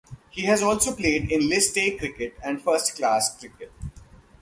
He 0.31 0.45
has 0.45 0.63
also 0.63 0.95
played 0.95 1.29
List 1.31 1.77
A 1.77 1.95
cricket 1.95 2.33
and 2.43 2.59
first-class 2.59 3.37
cricket. 3.39 3.71